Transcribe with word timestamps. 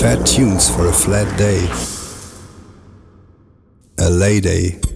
Fat 0.00 0.24
tunes 0.24 0.70
for 0.74 0.86
a 0.86 0.92
flat 0.92 1.28
day. 1.36 1.68
A 3.98 4.08
lay 4.08 4.40
day. 4.40 4.87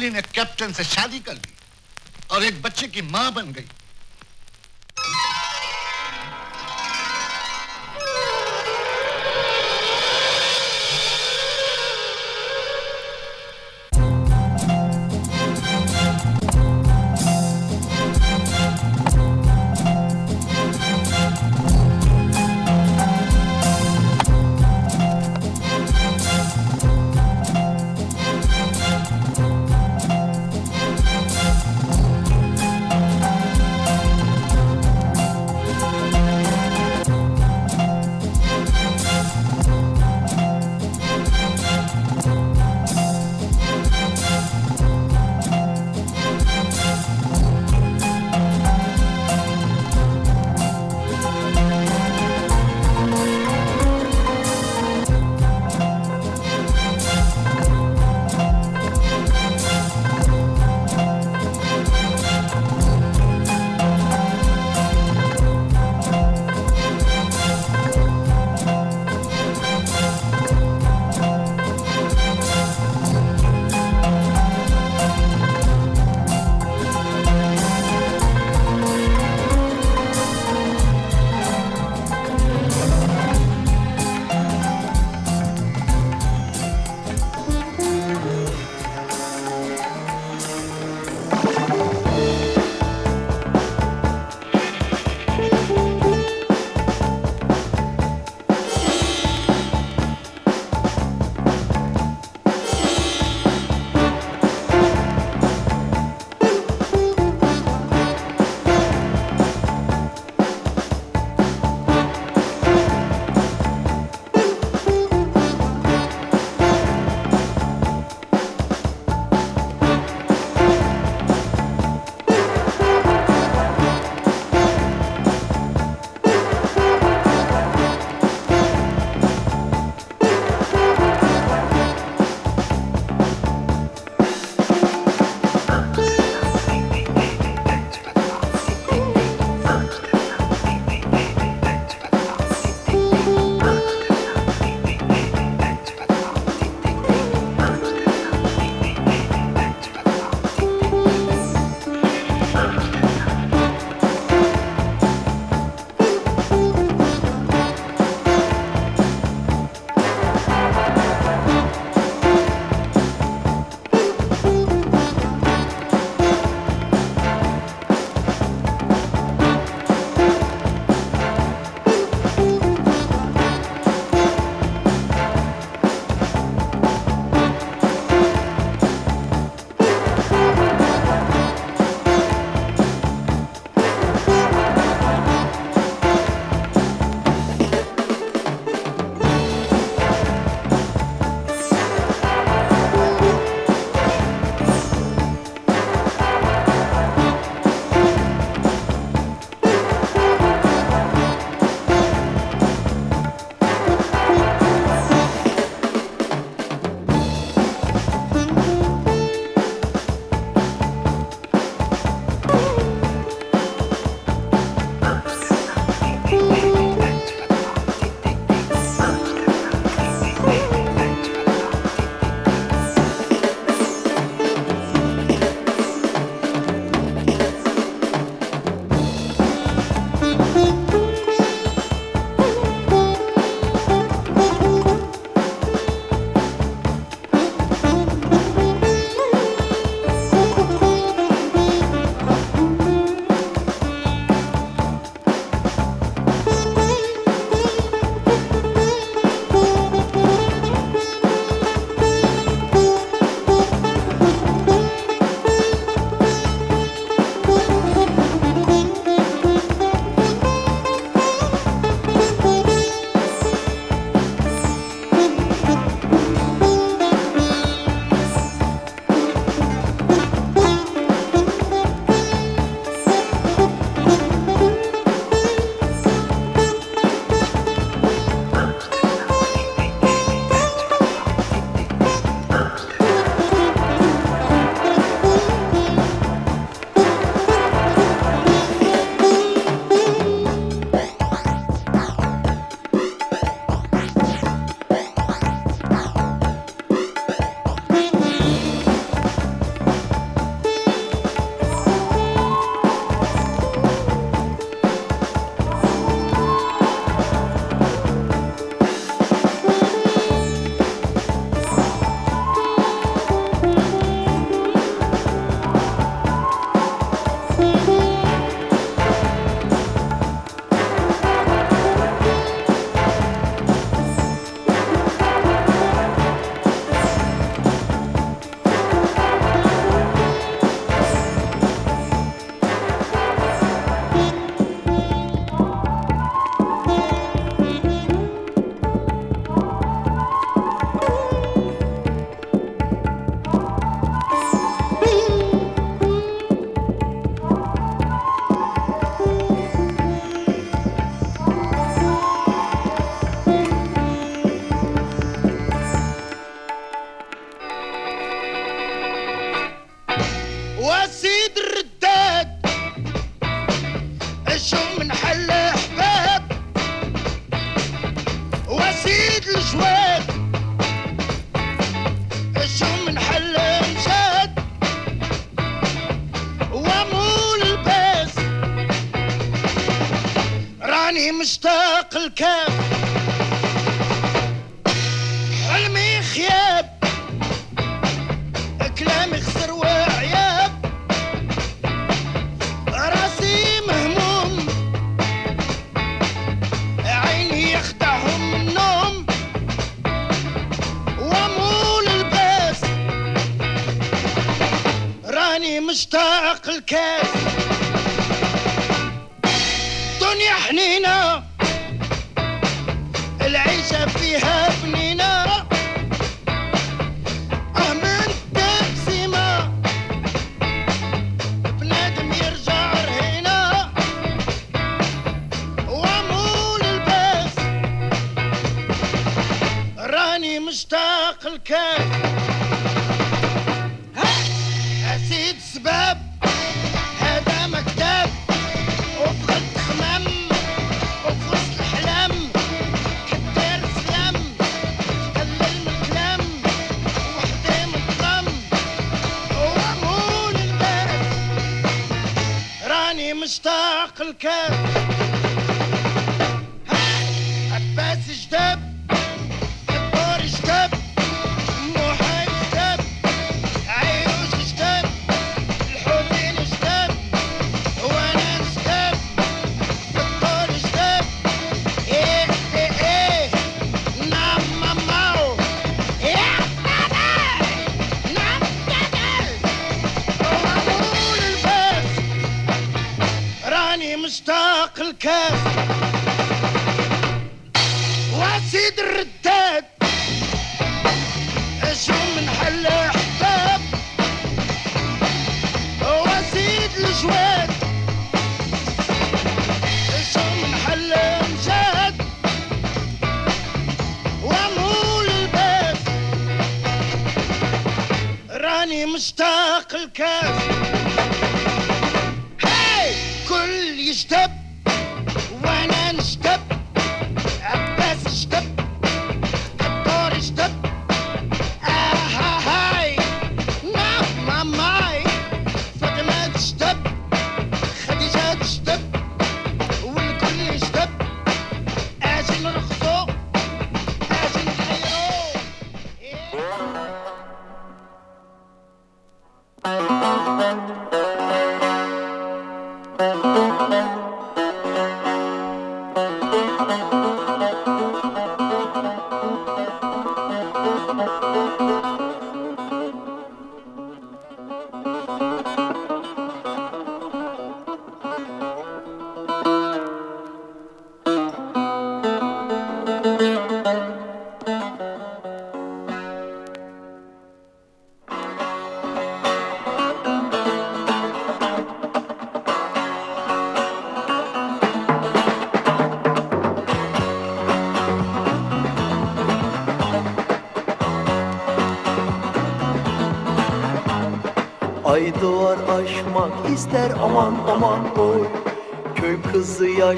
सोनाली 0.00 0.10
ने 0.16 0.22
कैप्टन 0.32 0.72
से 0.72 0.84
शादी 0.84 1.20
कर 1.20 1.34
ली 1.34 1.52
और 2.32 2.44
एक 2.44 2.62
बच्चे 2.62 2.88
की 2.88 3.02
माँ 3.12 3.32
बन 3.36 3.52
गई। 3.52 3.68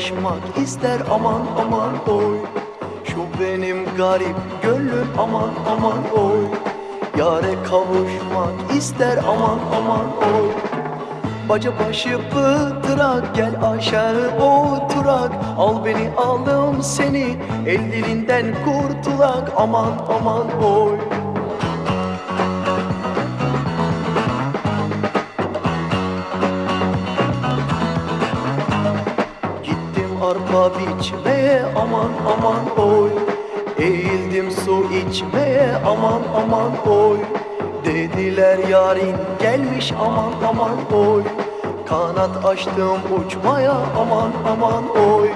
Kızı 0.02 0.14
yaşmak 0.14 0.58
ister 0.58 1.00
aman 1.10 1.42
aman 1.58 2.08
oy. 2.08 2.38
Şu 3.04 3.40
benim 3.40 3.84
garip 3.96 4.36
gönlüm 4.62 5.08
aman 5.18 5.50
aman 5.68 6.10
oy. 6.16 6.44
Yare 7.18 7.62
kavuşmak 7.62 8.76
ister 8.76 9.18
aman 9.28 9.58
aman 9.76 10.06
oy. 10.16 10.48
Baca 11.48 11.72
başı 11.78 12.18
pıtırak 12.30 13.34
gel 13.34 13.54
aşağı 13.62 14.38
oturak. 14.38 15.32
Al 15.58 15.84
beni 15.84 16.10
aldım 16.16 16.82
seni 16.82 17.36
el 17.66 17.92
dilinden 17.92 18.54
kurtulak. 18.64 19.52
Aman 19.56 19.92
aman 20.08 20.62
oy 20.62 21.21
Gittim 30.52 30.64
arpa 30.64 30.78
biçmeye 30.78 31.62
aman 31.76 32.10
aman 32.26 32.88
oy. 32.88 33.10
Eğildim 33.78 34.50
su 34.50 34.84
içmeye 34.92 35.68
aman 35.86 36.22
aman 36.36 36.86
oy. 36.86 37.18
Dediler 37.84 38.58
yarin 38.68 39.16
gelmiş 39.40 39.92
aman 40.00 40.32
aman 40.48 41.06
oy. 41.06 41.22
Kanat 41.88 42.44
açtım 42.44 43.00
uçmaya 43.26 43.74
aman 44.00 44.30
aman 44.48 44.84
oy. 44.88 45.28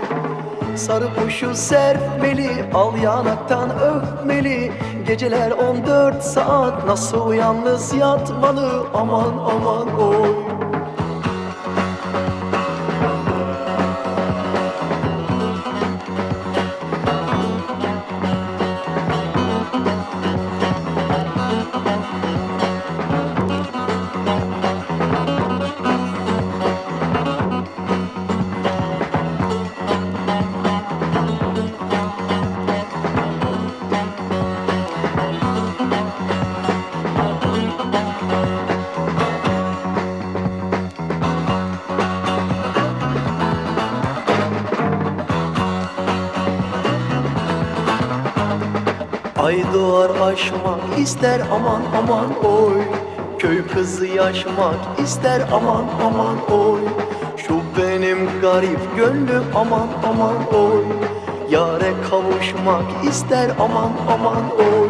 Sarı 0.76 1.14
kuşu 1.14 1.54
serpmeli, 1.54 2.50
al 2.74 2.96
yanaktan 3.02 3.70
öpmeli. 3.70 4.72
Geceler 5.06 5.50
14 5.50 6.22
saat 6.22 6.86
nasıl 6.86 7.32
yalnız 7.32 7.94
yatmalı 7.94 8.86
aman 8.94 9.32
aman 9.46 9.98
oy 9.98 10.45
Ay 50.06 50.14
doğar 50.14 50.32
aşmak 50.32 50.98
ister 50.98 51.40
aman 51.52 51.82
aman 51.98 52.44
oy. 52.44 52.82
Köy 53.38 53.66
kızı 53.66 54.06
yaşmak 54.06 55.00
ister 55.04 55.42
aman 55.52 55.84
aman 56.04 56.60
oy. 56.60 56.80
Şu 57.36 57.60
benim 57.78 58.40
garip 58.40 58.96
gönlüm 58.96 59.44
aman 59.54 59.88
aman 60.04 60.34
oy. 60.54 60.84
Yare 61.50 61.92
kavuşmak 62.10 63.04
ister 63.08 63.50
aman 63.60 63.92
aman 64.10 64.50
oy. 64.58 64.88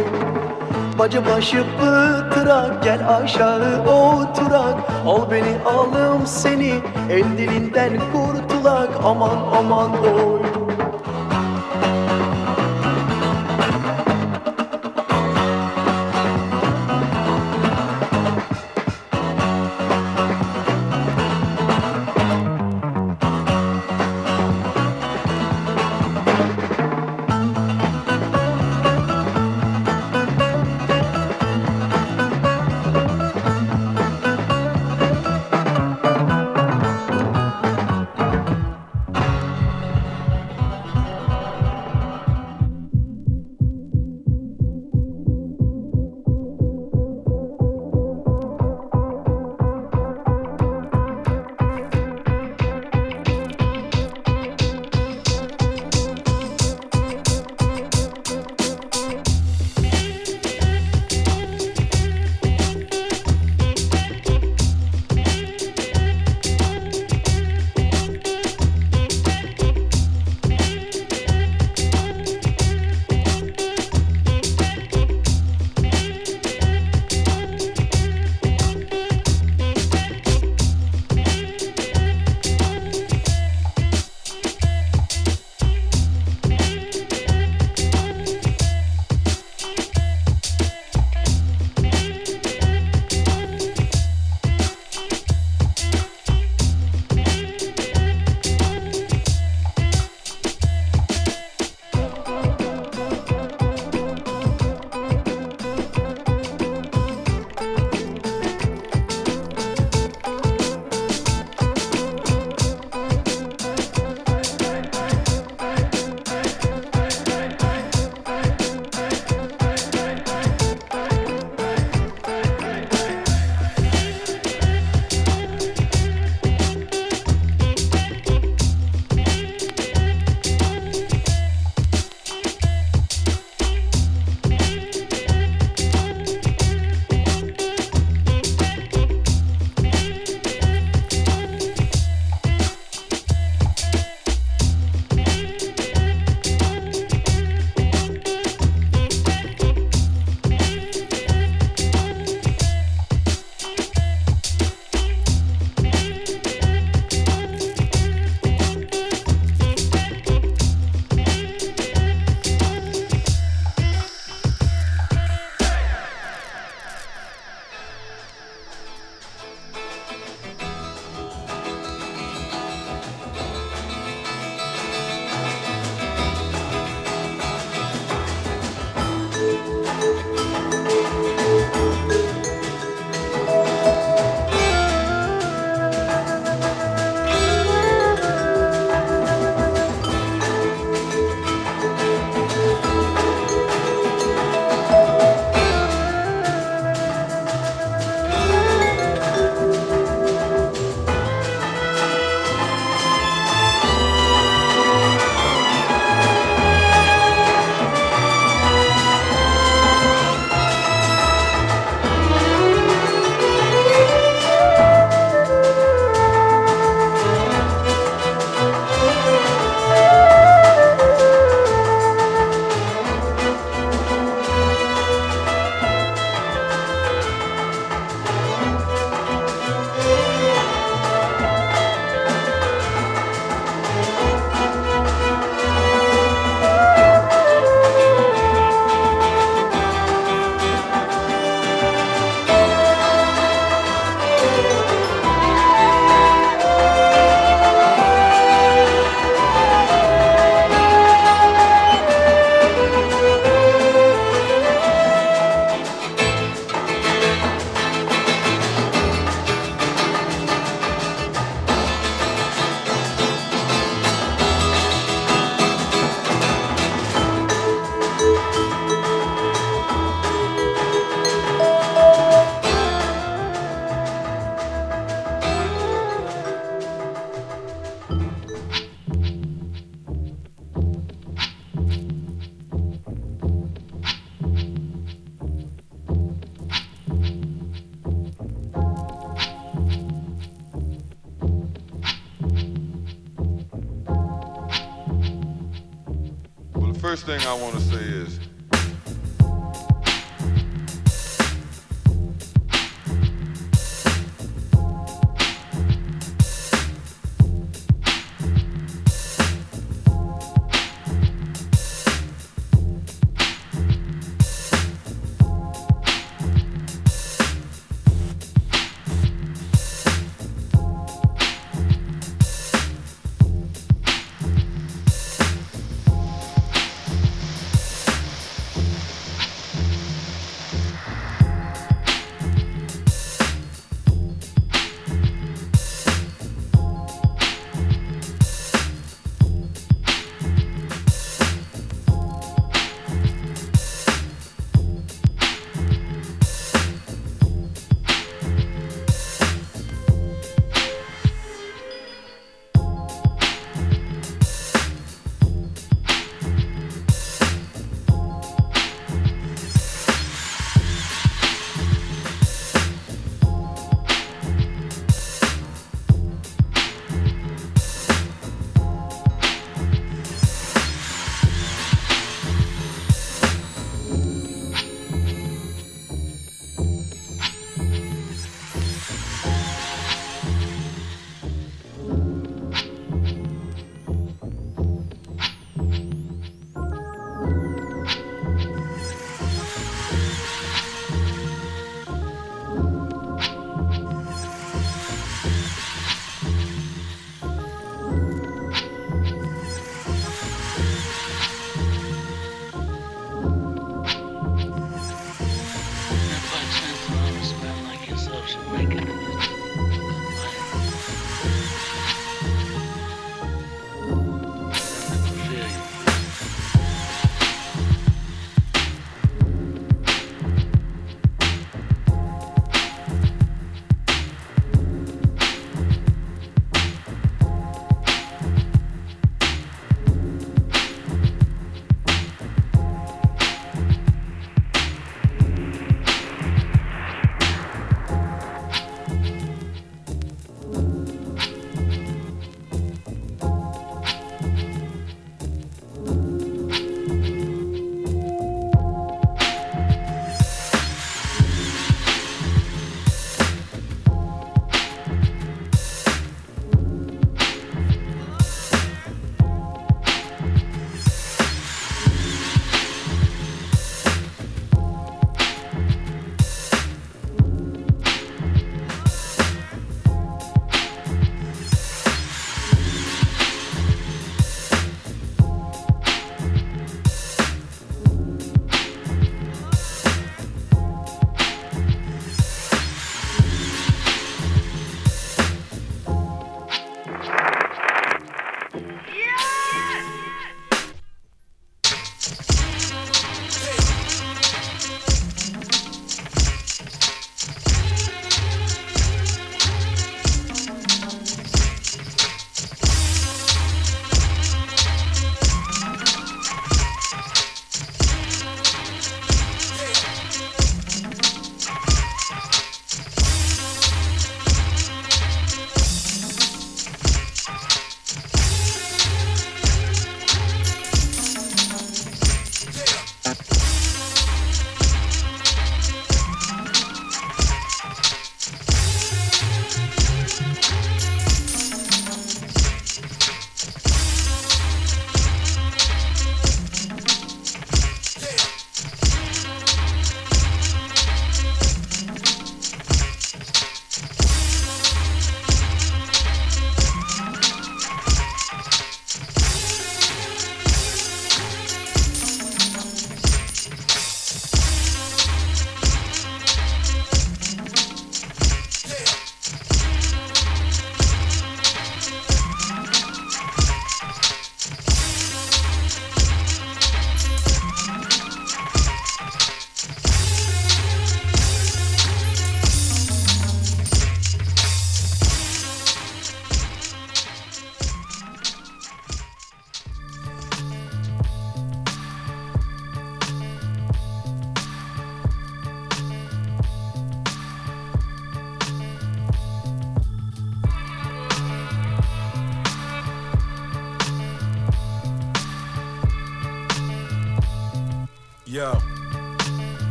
Bacı 0.98 1.26
başı 1.26 1.64
pıtırak 1.78 2.84
gel 2.84 3.16
aşağı 3.16 3.82
oturak. 3.82 4.76
Al 5.06 5.30
beni 5.30 5.56
alım 5.76 6.26
seni 6.26 6.74
el 7.10 7.38
dilinden 7.38 7.92
kurtulak 8.12 8.90
aman 9.04 9.38
aman 9.58 9.90
oy 10.02 10.55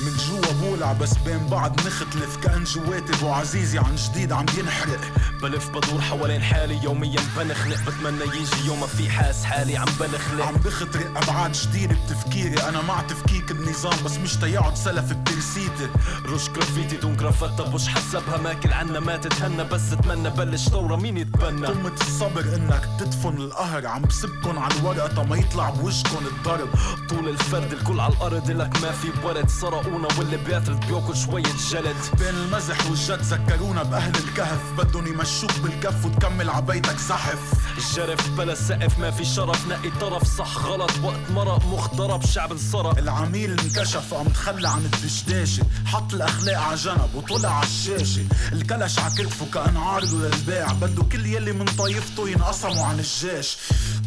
من 0.00 0.16
جوا 0.16 0.52
بولع 0.70 0.92
بس 0.92 1.14
بين 1.30 1.46
بعض 1.46 1.80
نختلف. 1.86 2.36
كأن 2.36 2.64
جواتي 2.64 3.14
أبو 3.14 3.28
عزيزي 3.32 3.78
عن 3.78 3.96
جديد 3.96 4.32
عم 4.32 4.46
ينحرق. 4.58 5.00
بلف 5.42 5.68
بدور 5.68 6.00
حوالين 6.00 6.42
حالي 6.42 6.84
يوميا 6.84 7.20
بنخنق 7.36 7.82
بتمنى 7.86 8.24
يجي 8.24 8.66
يوم 8.66 8.80
ما 8.80 8.86
في 8.86 9.10
حاس 9.10 9.44
حالي 9.44 9.76
عم 9.76 9.86
بنخلق. 10.00 10.44
عم 10.46 10.54
بخطرق 10.54 11.22
أبعاد 11.22 11.52
جديدة 11.52 11.96
بتفكيري. 12.04 12.68
أنا 12.68 12.82
مع 12.82 13.02
تفكيك 13.02 13.50
النظام 13.50 14.04
بس 14.04 14.16
مش 14.16 14.36
تيقعد 14.36 14.76
سلف 14.76 15.12
بترسيتي 15.12 15.88
رش 16.26 16.48
جرافيتي 16.48 16.96
دون 16.96 17.16
جرافتا 17.16 17.64
بوش 17.64 17.88
حسبها 17.88 18.36
ماكل 18.36 18.72
عنا 18.72 19.00
ما 19.00 19.16
تتهنى 19.16 19.64
بس 19.64 19.92
اتمنى 19.92 20.30
بلش 20.30 20.68
ثورة 20.68 20.96
مين 20.96 21.16
يتبنى. 21.16 21.66
قمة 21.66 21.92
الصبر 22.00 22.54
إنك 22.56 22.88
تدفن 22.98 23.36
القهر. 23.36 23.86
عم 23.86 24.02
بسبكن 24.02 24.58
على 24.58 24.74
الورقة 24.74 25.22
ما 25.22 25.36
يطلع 25.36 25.70
بوشكن 25.70 26.26
الضرب. 26.26 26.68
طول 27.08 27.28
الفرد 27.28 27.72
الكل 27.72 28.00
على 28.00 28.12
الأرض 28.12 28.50
لك 28.50 28.82
ما 28.82 28.90
في 28.90 29.08
ورد. 29.24 29.48
سرقونا 29.50 30.08
واللي 30.18 30.36
بيعترض 30.36 30.80
بياكل 30.86 31.16
شوية 31.26 31.54
جلد 31.70 31.96
بين 32.18 32.28
المزح 32.28 32.86
والجد 32.86 33.22
ذكرونا 33.22 33.82
بأهل 33.82 34.16
الكهف. 34.16 34.60
بدهم 34.78 35.06
يمشوك 35.06 35.58
بالكف 35.62 36.04
وتكمل 36.04 36.50
عبيتك 36.50 36.98
زحف. 36.98 37.38
الجرف 37.78 38.30
بلا 38.30 38.54
سقف 38.54 38.98
ما 38.98 39.10
في 39.10 39.24
شرف 39.24 39.68
نقي 39.68 39.90
طرف 40.00 40.22
صح 40.38 40.56
غلط. 40.56 40.90
وقت 41.02 41.30
مرق 41.30 41.66
مخترب 41.66 42.26
شعب 42.26 42.52
انصرف 42.52 42.98
العميل 42.98 43.50
انكشف 43.50 44.14
قام 44.14 44.28
تخلى 44.28 44.68
عن 44.68 44.84
الدشداشة. 44.84 45.62
حط 45.86 46.14
الأخلاق 46.14 46.58
على 46.58 46.76
جنب 46.76 47.14
وطلع 47.14 47.50
على 47.50 47.66
الشاشة. 47.66 48.24
الكلش 48.52 48.98
على 48.98 49.14
كتفه 49.14 49.46
كأن 49.54 49.76
عارضه 49.76 50.18
للبيع. 50.18 50.72
بده 50.72 51.02
كل 51.02 51.26
يلي 51.26 51.52
من 51.52 51.64
طايفته 51.64 52.28
ينقسموا 52.28 52.84
عن 52.84 52.98
الجيش. 52.98 53.56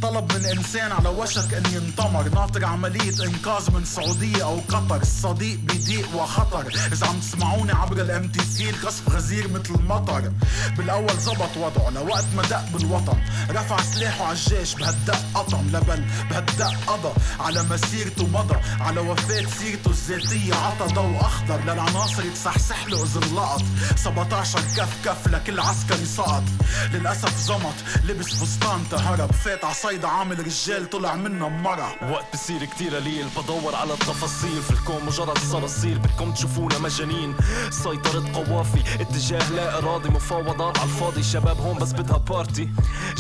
طلب 0.01 0.33
من 0.33 0.45
إنسان 0.45 0.91
على 0.91 1.09
وشك 1.09 1.53
إن 1.53 1.63
ينطمر 1.73 2.29
ناطر 2.29 2.65
عملية 2.65 3.25
إنقاذ 3.25 3.71
من 3.71 3.85
سعودية 3.85 4.43
أو 4.43 4.59
قطر. 4.69 5.01
الصديق 5.01 5.59
بضيق 5.59 6.15
وخطر. 6.15 6.73
عم 7.03 7.19
تسمعوني 7.19 7.71
عبر 7.71 8.01
الام 8.01 8.27
تي 8.27 8.45
سي 8.45 8.69
القصف 8.69 9.09
غزير 9.09 9.47
مثل 9.47 9.75
المطر. 9.75 10.31
بالأول 10.77 11.17
زبط 11.19 11.57
وضعه 11.57 11.89
لوقت 11.89 12.25
ما 12.35 12.41
دق 12.41 12.65
بالوطن. 12.73 13.17
رفع 13.49 13.81
سلاحه 13.81 14.25
على 14.25 14.37
الجيش 14.37 14.75
بهالدق 14.75 15.19
قطم 15.33 15.67
لبل 15.67 16.05
بهالدق 16.29 16.73
قضى 16.87 17.13
على 17.39 17.63
مسيرته 17.63 18.27
مضى. 18.27 18.55
على 18.79 18.99
وفاة 18.99 19.45
سيرته 19.59 19.89
الذاتية 19.89 20.55
عطى 20.55 20.93
ضوء 20.93 21.19
أخضر. 21.19 21.61
للعناصر 21.63 22.25
يتصحصح 22.25 22.87
له 22.87 23.03
إذا 23.03 23.19
انلقط 23.27 23.63
17 23.95 24.59
كف 24.77 25.05
كف 25.05 25.27
لكل 25.27 25.59
عسكري 25.59 26.05
سقط 26.05 26.43
للأسف 26.91 27.39
زمط 27.39 27.75
لبس 28.03 28.25
فستان 28.25 28.83
تهرب. 28.91 29.31
فات 29.31 29.65
عصيدة 29.65 30.07
عامل 30.07 30.39
رجال 30.39 30.89
طلع 30.89 31.15
منه 31.15 31.49
مرة. 31.49 31.95
وقت 32.11 32.25
بصير 32.33 32.65
كتير 32.65 32.95
قليل 32.95 33.27
بدور 33.37 33.75
على 33.75 33.93
التفاصيل. 33.93 34.61
في 34.63 34.71
الكون 34.71 35.05
مجرد 35.05 35.37
صراصير 35.37 35.97
بدكم 35.97 36.31
تشوفونا 36.31 36.79
مجانين 36.93 37.35
سيطرة 37.69 38.23
قوافي 38.33 39.01
اتجاه 39.01 39.49
لا 39.51 39.77
ارادي 39.77 40.09
مفاوضات 40.09 40.77
على 40.77 40.89
الفاضي. 40.89 41.23
شباب 41.23 41.59
هون 41.59 41.77
بس 41.77 41.93
بدها 41.93 42.17
بارتي 42.17 42.69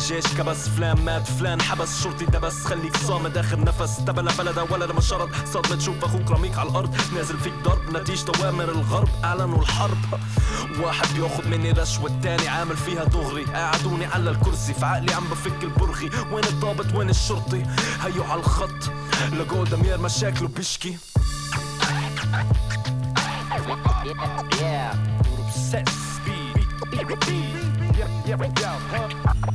جيش 0.07 0.27
كبس 0.37 0.69
فلان 0.69 1.05
مات 1.05 1.27
فلان. 1.27 1.61
حبس 1.61 2.03
شرطي 2.03 2.25
دبس. 2.25 2.65
خليك 2.65 2.97
صامد 2.97 3.37
اخر 3.37 3.59
نفس. 3.59 3.97
تبلا 3.97 4.31
بلدا 4.37 4.61
ولا 4.61 4.85
لما 4.85 5.01
شرط 5.01 5.29
صدمة 5.53 5.75
تشوف 5.75 6.03
أخوك 6.03 6.31
رميك 6.31 6.57
على 6.57 6.69
الأرض. 6.69 6.95
نازل 7.15 7.37
فيك 7.37 7.53
ضرب 7.63 7.97
نتيجة 7.97 8.31
أوامر 8.39 8.63
الغرب. 8.63 9.09
اعلنوا 9.23 9.59
الحرب 9.59 9.97
واحد 10.79 11.07
بياخد 11.15 11.47
مني 11.47 11.71
رشوة 11.71 12.09
التاني 12.09 12.47
عامل 12.47 12.77
فيها 12.77 13.03
دغري. 13.03 13.43
قعدوني 13.43 14.05
على 14.05 14.29
الكرسي 14.29 14.73
في 14.73 14.85
عقلي 14.85 15.13
عم 15.13 15.23
بفك 15.23 15.63
البرغي. 15.63 16.09
وين 16.31 16.43
الضابط؟ 16.43 16.95
وين 16.95 17.09
الشرطي؟ 17.09 17.65
هيو 18.01 18.23
على 18.23 18.39
الخط. 18.39 18.91
لقوا 19.33 19.65
دمير 19.65 19.97
مشاكله 19.97 20.47
بيشكي. 20.47 20.97
Yeah. 24.59 25.49
Set 25.49 25.89
speed. 25.89 26.67
Yeah, 26.93 28.37
yeah, 28.37 28.51
yeah. 28.61 29.52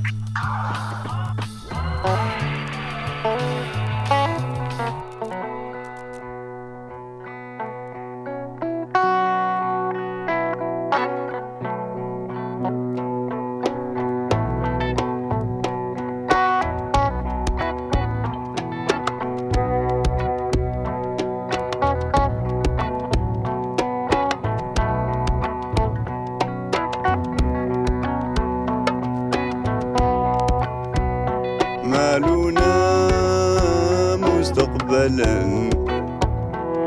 مستقبلا 35.09 35.71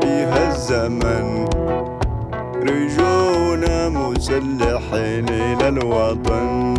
في 0.00 0.24
هالزمن 0.24 1.46
رجونا 2.62 3.88
مسلحين 3.88 5.28
إلى 5.28 5.68
الوطن. 5.68 6.72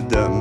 malade. 0.00 0.31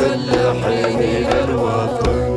رجوعنا 0.00 0.52
مسلحين 0.52 2.27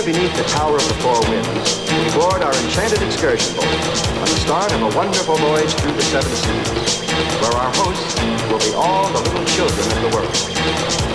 There, 0.00 0.14
beneath 0.14 0.34
the 0.34 0.44
Tower 0.44 0.76
of 0.76 0.88
the 0.88 0.94
Four 0.94 1.20
Winds, 1.28 1.78
we 1.92 2.18
board 2.18 2.42
our 2.42 2.54
enchanted 2.54 3.02
excursion 3.02 3.54
boat 3.54 3.66
on 3.66 4.24
the 4.24 4.40
start 4.40 4.72
of 4.72 4.80
a 4.80 4.96
wonderful 4.96 5.36
voyage 5.36 5.74
through 5.74 5.92
the 5.92 6.02
seven 6.02 6.30
seas, 6.30 7.00
where 7.40 7.52
our 7.52 7.70
hosts 7.74 8.14
will 8.50 8.60
be 8.60 8.74
all 8.74 9.12
the 9.12 9.20
little 9.20 9.44
children 9.44 9.86
of 9.92 10.10
the 10.10 10.16
world. 10.16 11.09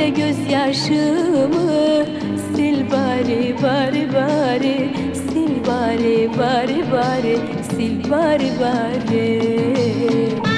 de 0.00 0.08
gözyaşımı. 0.08 2.06
Sil 2.52 2.78
bari 2.92 3.56
bari 3.62 4.12
bari. 4.14 4.90
Sil 5.26 5.54
bari 5.66 6.30
bari 6.38 6.92
bari. 6.92 7.36
Sil 7.70 8.10
bari 8.10 8.50
bari. 8.60 10.49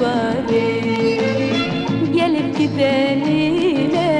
bari. 0.00 0.70
Gelip 2.12 2.56
gidenine 2.58 4.10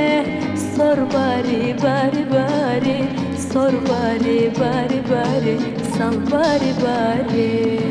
sor 0.77 0.99
bari 1.15 1.75
bari 1.83 2.25
bari. 2.35 2.99
Sor 3.53 3.73
bari 3.89 4.51
bari 4.61 5.01
bari. 5.11 5.55
Sal 5.97 6.15
bari 6.31 6.73
bari. 6.85 7.84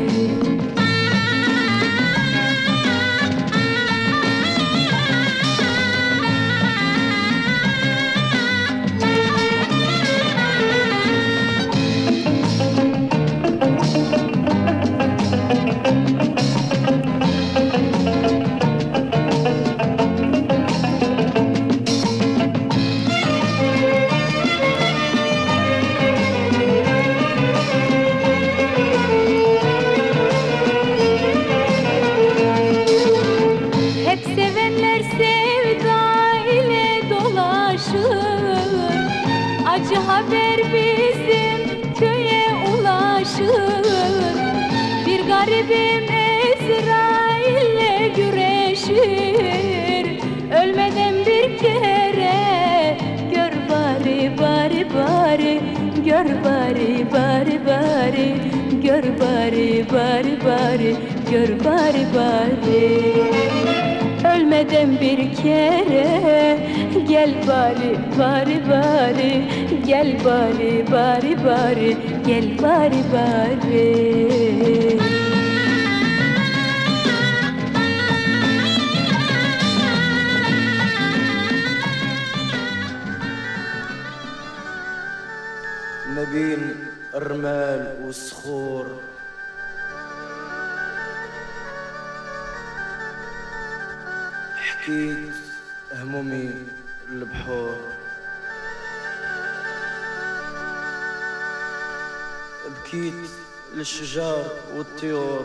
والأشجار 104.34 104.76
والطيور 104.76 105.44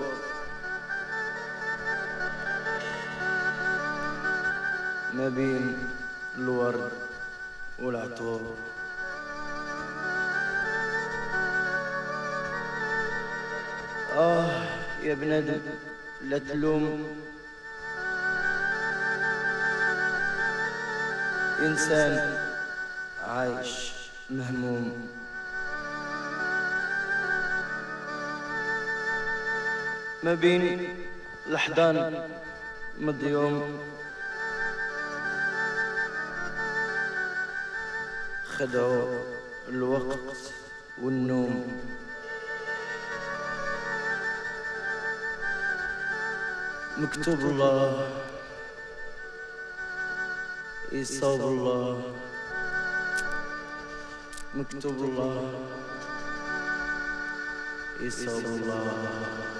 ما 5.13 5.29
بين 5.29 5.77
الورد 6.37 6.91
والعطور 7.79 8.55
آه 14.17 14.63
يا 15.03 15.13
بنادم 15.13 15.61
لا 16.21 16.37
تلوم. 16.37 17.07
إنسان 21.59 22.37
عايش 23.27 23.91
مهموم. 24.29 25.18
ما 30.24 30.34
بين 30.34 30.95
الحضان 31.47 32.30
مضيوم 32.99 33.80
خدعوا 38.47 39.24
الوقت 39.70 40.38
والنوم. 41.01 41.82
مكتوب 46.97 47.39
الله. 47.39 48.09
يصاب 50.91 51.41
الله. 51.41 52.13
مكتوب 54.55 54.97
الله. 55.03 55.53
يصاب 58.01 58.45
الله. 58.45 59.59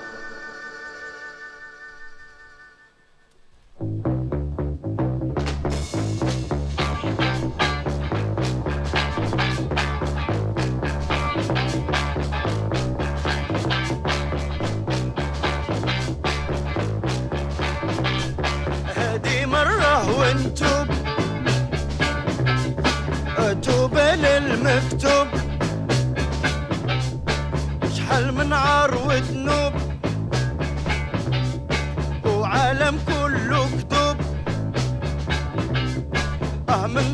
I'm 36.72 36.96
a 36.98 37.09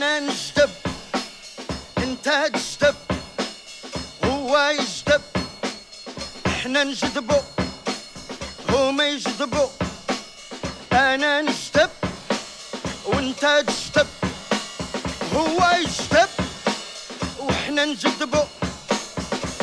turn 0.00 0.02
and 0.02 0.30
step 0.32 0.70
انت 1.98 2.28
تستب 2.54 2.94
هو 4.24 4.58
يستب 4.80 5.20
احنا 6.46 6.84
نجذبو 6.84 7.40
هما 8.68 9.04
يجذبو 9.08 9.66
انا 10.92 11.40
نستب 11.42 11.90
وانت 13.06 13.64
تستب 13.66 14.06
هو 15.34 15.70
يستب 15.84 16.28
واحنا 17.38 17.84
نجذبو 17.84 18.42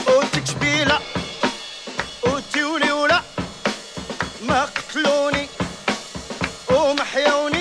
وتكشبيله 0.08 1.00
وتيولي 2.24 2.92
ولا 2.92 3.22
ما 4.42 4.66
قتلوني 4.66 5.50
وما 6.72 7.04
حيوني 7.04 7.57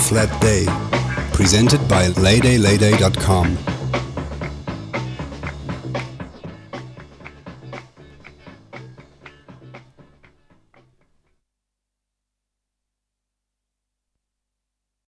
Flat 0.00 0.40
Day, 0.40 0.64
presented 1.32 1.86
by 1.88 2.08
LayDayLayday.com. 2.08 3.69